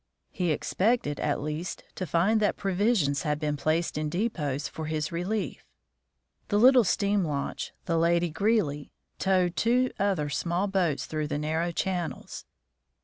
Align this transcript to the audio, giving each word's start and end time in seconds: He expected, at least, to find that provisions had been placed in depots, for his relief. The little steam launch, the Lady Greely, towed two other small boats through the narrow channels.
He 0.31 0.49
expected, 0.51 1.19
at 1.19 1.43
least, 1.43 1.83
to 1.93 2.07
find 2.07 2.39
that 2.39 2.57
provisions 2.57 3.21
had 3.21 3.39
been 3.39 3.55
placed 3.55 3.99
in 3.99 4.09
depots, 4.09 4.67
for 4.67 4.85
his 4.87 5.11
relief. 5.11 5.63
The 6.47 6.57
little 6.57 6.83
steam 6.83 7.23
launch, 7.23 7.71
the 7.85 7.99
Lady 7.99 8.31
Greely, 8.31 8.91
towed 9.19 9.55
two 9.55 9.91
other 9.99 10.27
small 10.27 10.65
boats 10.65 11.05
through 11.05 11.27
the 11.27 11.37
narrow 11.37 11.71
channels. 11.71 12.45